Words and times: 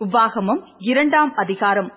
உபாகமம் 0.00 0.62
இரண்டாம் 0.78 1.34
அதிகாரம். 1.34 1.92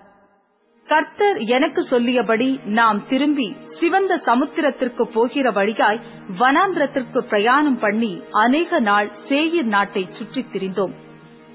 கர்த்தர் 0.86 1.36
எனக்கு 1.36 1.82
சொல்லியபடி 1.82 2.60
நாம் 2.64 3.06
திரும்பி 3.06 3.56
சிவந்த 3.80 4.16
சமுத்திரத்திற்கு 4.16 5.02
போகிற 5.02 5.50
வழியாய் 5.50 6.00
வனாந்திரத்திற்கு 6.38 7.20
பிரயாணம் 7.20 7.78
பண்ணி 7.78 8.22
அநேக 8.32 8.80
நாள் 8.80 9.12
சேயிர் 9.28 9.66
நாட்டை 9.66 10.06
சுற்றித் 10.08 10.46
திரிந்தோம். 10.52 10.94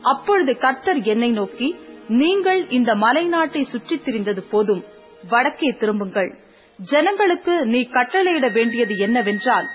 அப்பொழுது 0.01 0.57
கர்த்தர் 0.57 1.01
என்னை 1.01 1.31
நோக்கி 1.31 1.75
நீங்கள் 2.07 2.69
இந்த 2.69 2.95
மலை 2.95 3.27
நாட்டை 3.27 3.63
சுற்றித் 3.63 4.07
திரிந்தது 4.07 4.43
போதும். 4.51 4.83
வடக்கே 5.29 5.69
திரும்புங்கள். 5.79 6.39
ஜனங்களுக்கு 6.79 7.65
நீ 7.65 7.81
கட்டளையிட 7.91 8.51
வேண்டியது 8.51 8.95
என்னவென்றால் 8.97 9.67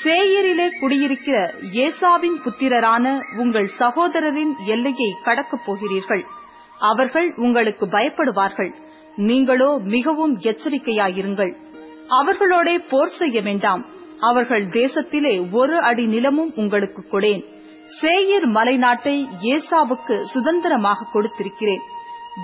சேயரிலே 0.00 0.68
குடியிருக்கிற 0.80 1.54
ஏசாவின் 1.60 2.36
புத்திரரான 2.44 3.20
உங்கள் 3.36 3.70
சகோதரரின் 3.78 4.66
எல்லையை 4.66 5.16
கடக்கப் 5.24 5.60
போகிறீர்கள். 5.66 6.26
அவர்கள் 6.78 7.34
உங்களுக்கு 7.36 7.86
பயப்படுவார்கள். 7.86 8.74
நீங்களோ 9.16 9.78
மிகவும் 9.78 10.38
எச்சரிக்கையாயிருங்கள். 10.38 11.56
அவர்களோட 12.08 12.84
போர் 12.88 13.08
செய்ய 13.08 13.42
வேண்டாம். 13.42 13.86
அவர்கள் 14.20 14.66
தேசத்திலே 14.66 15.50
ஒரு 15.50 15.80
அடி 15.80 16.06
நிலமும் 16.06 16.52
உங்களுக்கு 16.54 17.04
கொடேன். 17.10 17.44
சேயர் 18.00 18.48
மலைநாட்டை 18.48 19.26
ஏசாவுக்கு 19.42 20.20
சுதந்திரமாக 20.20 21.06
கொடுத்திருக்கிறேன். 21.14 21.82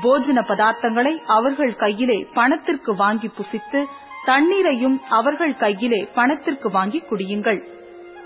போஜன 0.03 0.43
பதார்த்தங்களை 0.49 1.19
அவர்கள் 1.27 1.75
கையிலே 1.75 2.27
பணத்திற்கு 2.35 2.95
வாங்கி 2.97 3.29
புசித்து 3.29 3.87
தண்ணீரையும் 4.25 5.03
அவர்கள் 5.09 5.57
கையிலே 5.57 6.09
பணத்திற்கு 6.15 6.71
வாங்கி 6.71 7.03
குடியுங்கள். 7.11 7.65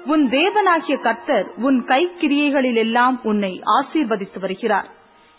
உன் 0.06 0.28
தேவனாகிய 0.28 1.00
கர்த்தர் 1.00 1.52
உன் 1.56 1.84
கைக்கிரியைகளிலெல்லாம் 1.84 3.20
உன்னை 3.22 3.60
ஆசீர்வதித்து 3.80 4.40
வருகிறார். 4.40 4.88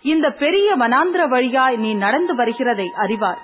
இந்த 0.02 0.32
பெரிய 0.34 0.76
வனாந்திர 0.76 1.30
வழியாய் 1.30 1.78
நீ 1.78 1.94
நடந்து 1.94 2.36
வருகிறதை 2.36 2.86
அறிவார். 2.86 3.40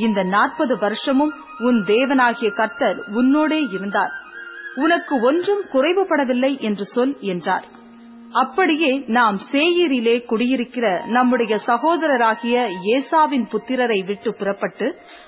இந்த 0.00 0.22
நாற்பது 0.22 0.78
வருஷமும் 0.78 1.32
உன் 1.58 1.84
தேவனாகிய 1.84 2.52
கர்த்தர் 2.52 2.96
உன்னோடே 2.96 3.72
இருந்தார். 3.72 4.12
உனக்கு 4.74 5.20
ஒன்றும் 5.20 5.62
குறைவுபடவில்லை 5.72 6.60
என்று 6.60 6.84
சொல் 6.84 7.16
என்றார். 7.20 7.64
அப்படியே 8.32 9.04
நாம் 9.06 9.38
சேயீரிலே 9.52 10.24
குடியிருக்கிற 10.24 11.02
நம்முடைய 11.06 11.58
சகோதரராகிய 11.66 12.56
ஏசாவின் 12.84 13.44
புத்திரரை 13.52 14.06
விட்டு 14.06 14.34
புறப்பட்டு 14.34 14.86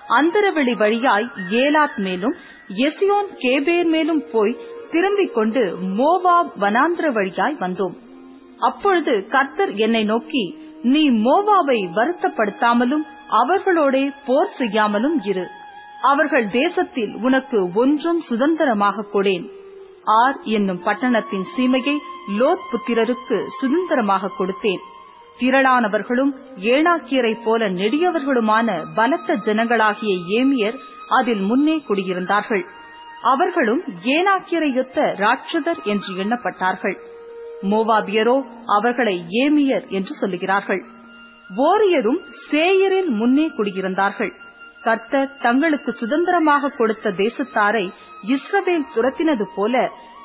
அந்தரவெளி 0.08 0.76
வழியாய் 0.76 1.28
ஏலாத் 1.50 1.96
மேலும் 1.96 2.34
எசியோன் 2.68 3.30
கேபேர் 3.38 3.84
மேலும் 3.84 4.22
போய் 4.32 4.56
திரும்பிக் 4.90 5.34
கொண்டு 5.34 5.76
மோவாப் 5.80 6.52
வனாந்திர 6.60 7.12
வழியாய் 7.12 7.56
வந்தோம். 7.60 7.94
அப்பொழுது 8.58 9.26
கர்த்தர் 9.28 9.74
என்னை 9.74 10.04
நோக்கி 10.04 10.58
நீ 10.82 11.10
மோவாவை 11.10 11.80
வருத்தப்படுத்தாமலும் 11.94 13.04
அவர்களோடே 13.30 14.10
போர் 14.26 14.54
செய்யாமலும் 14.58 15.20
இரு. 15.24 15.46
அவர்கள் 16.02 16.50
தேசத்தில் 16.50 17.14
உனக்கு 17.22 17.72
ஒன்றும் 17.74 18.20
சுதந்திரமாக 18.20 19.06
கொடேன். 19.12 19.46
ஆர் 20.04 20.40
என்னும் 20.42 20.82
பட்டணத்தின் 20.82 21.46
சீமையை 21.56 21.96
லோத் 22.26 22.66
புத்திரருக்கு 22.72 23.46
சுதந்திரமாக 23.60 24.30
கொடுத்தேன். 24.38 24.78
திரளானவர்களும் 25.38 26.32
ஏனாக்கியரைப் 26.56 27.42
போல 27.44 27.68
நெடியவர்களுமான 27.68 28.82
பலத்த 28.94 29.36
ஜனங்களாகிய 29.36 30.20
ஏமியர் 30.28 30.78
அதில் 31.08 31.40
முன்னே 31.40 31.82
குடியிருந்தார்கள். 31.88 32.64
அவர்களும் 33.22 33.82
ஏனாக்கியரையொத்த 34.04 34.96
ராட்சதர் 34.96 35.82
என்று 35.84 36.14
எண்ணப்பட்டார்கள். 36.14 36.96
மோவாபியரோ 37.62 38.44
அவர்களை 38.66 39.24
ஏமியர் 39.28 39.86
என்று 39.88 40.16
சொல்லுகிறார்கள். 40.20 40.84
ஓரியரும் 41.56 42.20
சேயரில் 42.50 43.08
முன்னே 43.08 43.48
குடியிருந்தார்கள். 43.48 44.32
கர்த்தர் 44.84 45.30
தங்களுக்கு 45.42 45.90
சுதந்திரமாக 45.92 46.70
கொடுத்த 46.70 47.12
தேசத்தாரை 47.22 47.84
இஸ்ரவேல் 48.32 48.86
துரத்தினது 48.94 49.44
போல 49.56 49.74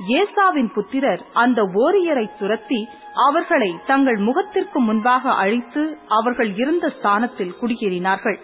ஏசாவின் 0.09 0.70
புத்திரர் 0.74 1.24
அந்த 1.34 1.62
ஓரியரை 1.81 2.25
துரத்தி 2.40 2.81
அவர்களை 3.28 3.72
தங்கள் 3.88 4.19
முகத்திற்கு 4.28 4.81
முன்பாக 4.81 5.34
அழித்து 5.44 5.84
அவர்கள் 6.19 6.52
இருந்த 6.53 6.90
ஸ்தானத்தில் 6.90 7.56
குடியேறினார்கள். 7.62 8.40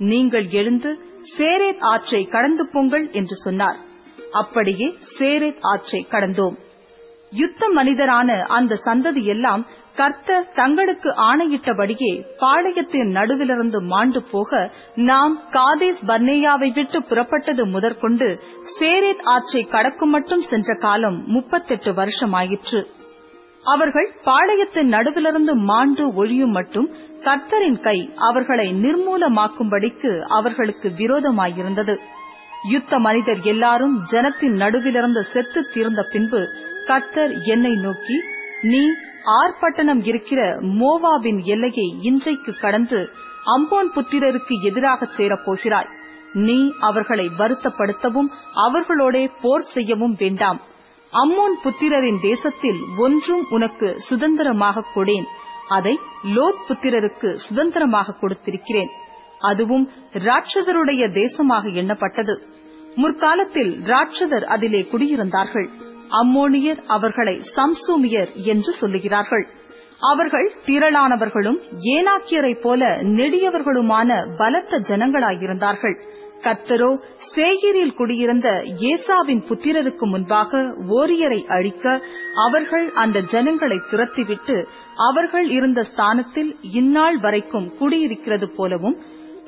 நீங்கள் 0.00 0.46
எழுந்து 0.60 0.92
சேரேத் 1.38 1.82
ஆற்றை 1.92 2.22
கடந்து 2.26 2.64
போங்கள் 2.72 3.06
என்று 3.10 3.36
சொன்னார். 3.36 3.78
அப்படியே 4.42 4.88
சேரேத் 5.18 5.62
ஆற்றை 5.72 6.00
கடந்தோம். 6.10 6.56
யுத்த 7.34 7.64
மனிதரான 7.74 8.28
அந்த 8.48 8.78
சந்ததி 8.84 9.22
எல்லாம் 9.24 9.62
கர்த்தர் 9.96 10.46
தங்களுக்கு 10.54 11.10
ஆணையிட்டபடியே 11.26 12.10
பாளையத்தின் 12.40 13.10
நடுவிலிருந்து 13.16 13.78
மாண்டு 13.92 14.20
போக 14.30 14.60
நாம் 15.08 15.34
காதேஸ் 15.52 16.00
பர்னேயாவை 16.06 16.70
விட்டு 16.72 17.00
புறப்பட்டது 17.10 17.64
முதற்கொண்டு 17.66 18.28
சேரேத் 18.78 19.24
ஆற்றை 19.34 19.62
கடக்கும் 19.66 20.10
மட்டும் 20.10 20.44
சென்ற 20.50 20.74
காலம் 20.80 21.18
முப்பத்தெட்டு 21.26 21.92
வருஷமாயிற்று. 21.92 22.82
அவர்கள் 23.64 24.08
பாளையத்தின் 24.24 24.90
நடுவிலிருந்து 24.94 25.52
மாண்டு 25.70 26.06
ஒழியும் 26.22 26.56
மட்டும் 26.58 26.88
கர்த்தரின் 27.20 27.80
கை 27.80 27.98
அவர்களை 28.28 28.66
நிர்மூலமாக்கும்படிக்கு 28.82 30.12
அவர்களுக்கு 30.38 30.88
விரோதமாயிருந்தது. 30.98 31.94
யுத்த 32.70 32.98
மனிதர் 32.98 33.40
எல்லாரும் 33.40 34.02
ஜனத்தின் 34.10 34.54
நடுவிலிருந்து 34.62 35.20
செத்து 35.20 35.70
தீர்ந்த 35.72 36.02
பின்பு 36.12 36.48
கர்த்தர் 36.86 37.32
என்னை 37.38 37.72
நோக்கி 37.74 38.16
நீ 38.62 38.82
ஆர்பட்டணம் 39.42 40.00
இருக்கிற 40.02 40.56
மோவாவின் 40.60 41.42
எல்லையை 41.44 41.96
இன்றைக்கு 42.00 42.54
கடந்து 42.60 43.10
அம்போன் 43.54 43.90
புத்திரருக்கு 43.94 44.54
எதிராக 44.62 45.08
சேரப்போகிறாய். 45.16 45.90
நீ 46.32 46.70
அவர்களை 46.80 47.30
வருத்தப்படுத்தவும் 47.38 48.30
அவர்களோடே 48.66 49.30
போர் 49.42 49.62
செய்யவும் 49.62 50.14
வேண்டாம். 50.18 50.60
அம்மோன் 51.12 51.56
புத்திரரின் 51.64 52.20
தேசத்தில் 52.20 52.80
ஒன்றும் 52.98 53.46
உனக்கு 53.50 54.00
சுதந்திரமாக 54.00 54.84
கொடேன். 54.94 55.26
அதை 55.68 55.98
லோத் 56.24 56.64
புத்திரருக்கு 56.68 57.32
சுதந்திரமாக 57.32 58.16
கொடுத்திருக்கிறேன். 58.20 58.88
அதுவும் 59.40 59.90
ராட்சதருடைய 60.12 61.04
தேசமாக 61.20 61.72
எண்ணப்பட்டது. 61.82 62.34
முற்காலத்தில் 62.96 63.72
ராட்சதர் 63.82 64.44
அதிலே 64.44 64.80
குடியிருந்தார்கள். 64.92 65.68
அம்மோனியர் 66.10 66.80
அவர்களை 66.86 67.40
சம்சூமியர் 67.56 68.32
என்று 68.44 68.74
சொல்லுகிறார்கள். 68.80 69.44
அவர்கள் 70.00 70.48
திரளானவர்களும் 70.66 71.58
ஏனாக்கியரைப் 71.94 72.60
போல 72.60 72.98
நெடியவர்களுமான 73.02 74.36
பலத்த 74.36 74.82
ஜனங்களாயிருந்தார்கள். 74.88 75.96
கர்த்தரோ 76.42 76.88
சேகிரில் 77.34 77.94
குடியிருந்த 77.94 78.48
ஏசாவின் 78.90 79.42
புத்திரருக்கு 79.48 80.06
முன்பாக 80.06 80.58
ஓரியரை 80.88 81.38
அழிக்க 81.46 82.02
அவர்கள் 82.34 82.86
அந்த 82.92 83.20
ஜனங்களை 83.20 83.78
துரத்திவிட்டு 83.90 84.56
அவர்கள் 85.08 85.48
இருந்த 85.48 85.82
ஸ்தானத்தில் 85.82 86.56
இந்நாள் 86.72 87.16
வரைக்கும் 87.16 87.72
குடியிருக்கிறது 87.78 88.48
போலவும் 88.56 88.98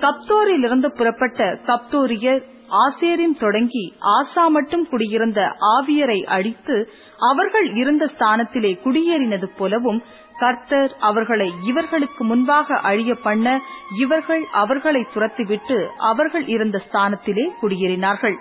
கப்தோரிலிருந்து 0.01 0.89
புறப்பட்ட 0.97 1.61
கப்தோரியர் 1.67 2.43
ஆசேரின் 2.69 3.37
தொடங்கி 3.39 3.93
ஆசா 4.17 4.49
மட்டும் 4.49 4.89
குடியிருந்த 4.89 5.41
ஆவியரை 5.77 6.25
அழித்து 6.25 6.77
அவர்கள் 7.19 7.75
இருந்த 7.75 8.11
ஸ்தானத்திலே 8.19 8.73
குடியேறினது 8.85 9.49
போலவும் 9.57 10.03
கர்த்தர் 10.37 10.97
அவர்களை 10.99 11.53
இவர்களுக்கு 11.63 12.25
முன்பாக 12.25 12.79
அழிய 12.81 13.15
பண்ண 13.15 13.61
இவர்கள் 13.99 14.45
அவர்களை 14.53 15.07
துரத்திவிட்டு 15.15 15.87
அவர்கள் 15.97 16.47
இருந்த 16.47 16.83
ஸ்தானத்திலே 16.93 17.47
குடியேறினார்கள். 17.63 18.37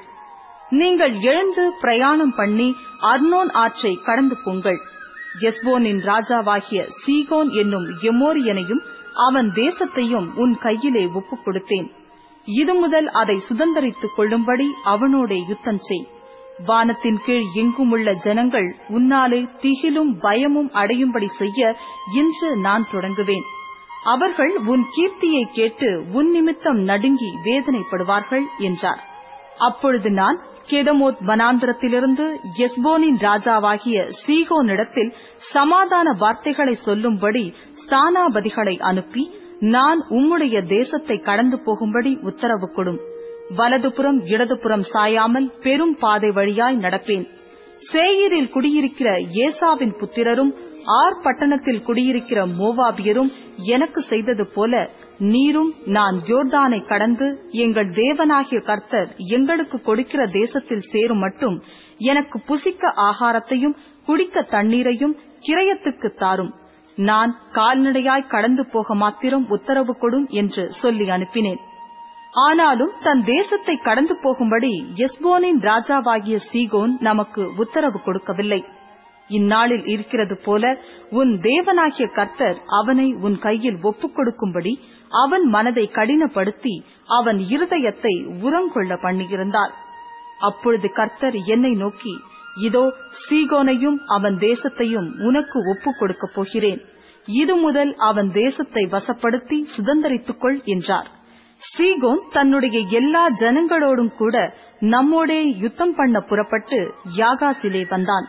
நீங்கள் 0.69 1.19
எழுந்து 1.19 1.73
பிரயாணம் 1.81 2.35
பண்ணி 2.35 2.75
அர்னோன் 3.01 3.51
ஆற்றை 3.51 3.99
கடந்து 4.05 4.37
போங்கள். 4.43 4.79
எஸ்போனின் 5.41 6.01
ராஜாவாகிய 6.01 6.81
சீகோன் 7.01 7.49
என்னும் 7.51 7.87
எமோரியனையும் 8.01 8.83
அவன் 9.27 9.49
தேசத்தையும் 9.51 10.27
உன் 10.33 10.57
கையிலே 10.57 11.09
ஒப்புக் 11.13 11.43
கொடுத்தேன் 11.45 11.87
இது 12.45 12.73
முதல் 12.73 13.07
அதை 13.07 13.41
சுதந்திரித்துக் 13.49 14.15
கொள்ளும்படி 14.15 14.71
அவனோடே 14.83 15.45
யுத்தம் 15.47 15.77
செய். 15.77 16.07
வானத்தின் 16.65 17.19
கீழ் 17.25 17.43
எங்குமுள்ள 17.55 18.13
ஜனங்கள் 18.13 18.75
உன்னாலே 18.89 19.47
திகிலும் 19.61 20.19
பயமும் 20.19 20.69
அடையும்படி 20.73 21.25
செய்ய 21.25 21.75
இன்று 22.13 22.57
நான் 22.57 22.87
தொடங்குவேன். 22.91 23.45
அவர்கள் 24.03 24.57
உன் 24.57 24.85
கீர்த்தியை 24.97 25.49
கேட்டு 25.51 26.03
உன் 26.13 26.29
நிமித்தம் 26.29 26.79
நடுங்கி 26.81 27.29
வேதனைப்படுவார்கள் 27.43 28.45
என்றார். 28.57 29.03
அப்பொழுது 29.57 30.11
நான் 30.11 30.41
கெதமோத் 30.69 31.17
வனாந்திரத்திலிருந்து 31.21 32.35
எஸ்போனின் 32.57 33.19
ராஜாவாகிய 33.19 34.11
சீகோனிடத்தில் 34.27 35.13
சமாதான 35.39 36.11
வார்த்தைகளை 36.11 36.75
சொல்லும்படி 36.75 37.53
ஸ்தானாபதிகளை 37.85 38.79
அனுப்பி 38.79 39.31
நான் 39.59 39.99
உம்முடைய 40.09 40.65
தேசத்தை 40.65 41.19
கடந்து 41.19 41.59
போகும்படி 41.59 42.17
உத்தரவு 42.21 42.69
கொடும். 42.75 42.99
வலதுபுறம் 43.55 44.25
இடதுபுறம் 44.25 44.85
சாயாமல் 44.93 45.47
பெரும் 45.61 45.97
பாதை 45.99 46.31
வழியாய் 46.31 46.77
நடப்பேன். 46.77 47.25
சேயிரில் 47.81 48.49
குடியிருக்கிற 48.49 49.17
ஏசாவின் 49.19 49.95
புத்திரரும் 49.99 50.53
ஆர் 50.85 51.21
பட்டணத்தில் 51.21 51.83
குடியிருக்கிற 51.83 52.45
மோவாபியரும் 52.45 53.31
எனக்கு 53.57 54.01
செய்தது 54.01 54.47
போல 54.47 54.89
நீரும் 55.17 55.73
நான் 55.85 56.21
யோர்தானை 56.27 56.85
கடந்து 56.85 57.27
எங்கள் 57.51 57.89
தேவனாகிய 57.89 58.61
கர்த்தர் 58.61 59.15
எங்களுக்கு 59.17 59.81
கொடுக்கிற 59.81 60.25
தேசத்தில் 60.25 60.85
சேரும் 60.91 61.19
மட்டும் 61.19 61.63
எனக்கு 61.97 62.39
புசிக்க 62.39 62.93
ஆகாரத்தையும் 63.09 63.75
குடிக்க 64.05 64.41
தண்ணீரையும் 64.41 65.17
கிரயத்துக்கு 65.39 66.09
தாரும். 66.15 66.53
நான் 66.97 67.37
கால்நடையாய் 67.51 68.27
கடந்து 68.27 68.65
போக 68.65 68.95
மாத்திரம் 68.95 69.45
உத்தரவு 69.49 69.97
கொடும் 70.01 70.27
என்று 70.29 70.71
சொல்லி 70.71 71.09
அனுப்பினேன். 71.09 71.59
ஆனாலும் 72.31 72.91
தன் 73.01 73.23
தேசத்தை 73.23 73.77
கடந்து 73.77 74.19
போகும்படி 74.21 74.85
எஸ்போனின் 74.95 75.59
ராஜாவாகிய 75.61 76.37
சீகோன் 76.51 76.93
நமக்கு 76.99 77.53
உத்தரவு 77.55 78.01
கொடுக்கவில்லை. 78.01 78.65
இந்நாளில் 79.27 79.85
இருக்கிறது 79.85 80.37
போல 80.37 80.77
உன் 81.09 81.31
தேவனாகிய 81.41 82.11
கர்த்தர் 82.11 82.57
அவனை 82.65 83.13
உன் 83.13 83.37
கையில் 83.37 83.77
ஒப்புக் 83.81 84.15
கொடுக்கும்படி 84.15 84.73
அவன் 85.09 85.45
மனதை 85.47 85.89
கடினப்படுத்தி 85.93 86.75
அவன் 87.05 87.37
இருதயத்தை 87.37 88.13
உரங்கொள்ள 88.41 88.93
பண்ணியிருந்தார். 89.01 89.73
அப்பொழுது 90.39 90.89
கர்த்தர் 90.91 91.33
என்னை 91.33 91.73
நோக்கி 91.73 92.15
இதோ 92.55 92.93
சீகோனையும் 93.29 93.97
அவன் 94.05 94.35
தேசத்தையும் 94.35 95.23
உனக்கு 95.23 95.59
ஒப்புக் 95.69 95.95
கொடுக்கப் 95.99 96.33
போகிறேன். 96.33 96.81
இது 97.27 97.55
முதல் 97.55 97.95
அவன் 97.95 98.31
தேசத்தை 98.31 98.87
வசப்படுத்தி 98.91 99.63
சுதந்திரித்துக் 99.77 100.37
கொள் 100.37 100.61
என்றார். 100.63 101.07
சீகோன் 101.77 102.21
தன்னுடைய 102.31 102.79
எல்லா 102.79 103.29
ஜனங்களோடும் 103.29 104.15
கூட 104.17 104.53
நம்மோடே 104.79 105.57
யுத்தம் 105.57 105.95
பண்ண 105.95 106.21
புறப்பட்டு 106.21 106.93
யாகாசிலே 107.17 107.89
வந்தான். 107.89 108.27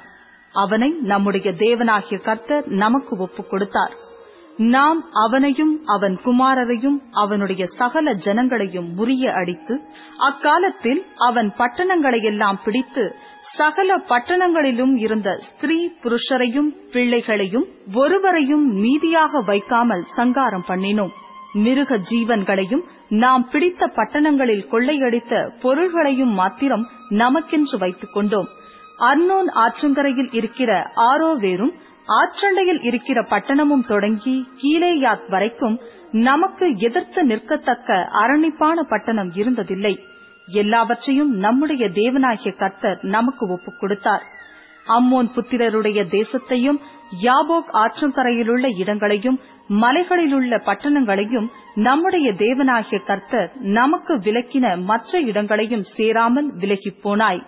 அவனை 0.53 0.91
நம்முடைய 0.91 1.53
தேவனாகிய 1.53 2.21
கர்த்தர் 2.21 2.67
நமக்கு 2.67 3.19
ஒப்புக் 3.19 3.51
கொடுத்தார். 3.51 3.95
நாம் 4.59 5.05
அவனையும் 5.13 5.73
அவன் 5.85 6.15
குமாரரையும் 6.25 6.97
அவனுடைய 7.13 7.67
சகல 7.67 8.15
ஜனங்களையும் 8.15 8.89
முறிய 8.99 9.33
அடித்து 9.33 9.81
அக்காலத்தில் 10.17 11.07
அவன் 11.17 11.53
பட்டணங்களையெல்லாம் 11.59 12.59
பிடித்து 12.65 13.17
சகல 13.57 13.97
பட்டணங்களிலும் 13.97 14.95
இருந்த 14.97 15.37
ஸ்திரீ 15.37 15.91
புருஷரையும் 16.03 16.71
பிள்ளைகளையும் 16.93 17.67
ஒருவரையும் 17.95 18.83
மீதியாக 18.83 19.45
வைக்காமல் 19.45 20.05
சங்காரம் 20.05 20.65
பண்ணினோம். 20.69 21.13
மிருக 21.53 21.97
ஜீவன்களையும் 21.97 22.85
நாம் 23.09 23.49
பிடித்த 23.49 23.87
பட்டணங்களில் 23.87 24.69
கொள்ளையடித்த 24.71 25.51
பொருள்களையும் 25.61 26.33
மாத்திரம் 26.33 26.87
நமக்கென்று 27.11 27.79
வைத்துக் 27.79 28.13
கொண்டோம். 28.13 28.49
அர்னோன் 28.99 29.51
ஆற்றங்கரையில் 29.55 30.33
இருக்கிற 30.33 30.91
ஆரோவேரும் 30.97 31.75
ஆற்றண்டையில் 32.07 32.85
இருக்கிற 32.85 33.23
பட்டணமும் 33.23 33.87
தொடங்கி 33.87 34.49
கீழேயாத் 34.63 35.29
வரைக்கும் 35.29 35.81
நமக்கு 36.11 36.75
எதிர்த்து 36.77 37.25
நிற்கத்தக்க 37.25 38.09
அரணிப்பான 38.13 38.83
பட்டணம் 38.89 39.31
இருந்ததில்லை. 39.31 39.99
எல்லாவற்றையும் 40.47 41.31
நம்முடைய 41.31 41.89
தேவனாகிய 41.89 42.57
கர்த்தர் 42.57 42.99
நமக்கு 43.03 43.49
ஒப்புக் 43.49 43.81
கொடுத்தார். 43.81 44.23
அம்மோன் 44.87 45.33
புத்திரருடைய 45.35 46.05
தேசத்தையும் 46.05 46.81
யாபோக் 47.23 47.71
ஆற்றங்கரையிலுள்ள 47.73 48.79
இடங்களையும் 48.79 49.41
மலைகளிலுள்ள 49.69 50.59
பட்டணங்களையும் 50.59 51.49
நம்முடைய 51.75 52.33
தேவனாகிய 52.33 53.05
கர்த்தர் 53.05 53.51
நமக்கு 53.55 54.17
விலக்கின 54.17 54.83
மற்ற 54.83 55.21
இடங்களையும் 55.21 55.83
சேராமல் 55.83 56.57
விலகிப் 56.57 57.01
போனாய். 57.05 57.43